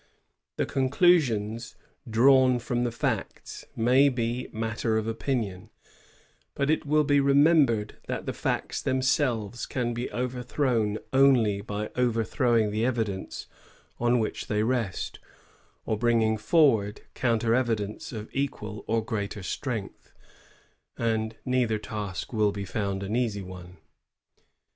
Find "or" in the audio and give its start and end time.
15.85-15.99, 18.87-19.05